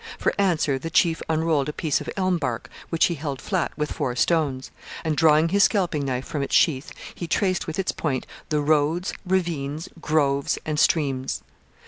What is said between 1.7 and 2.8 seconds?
piece of elm bark,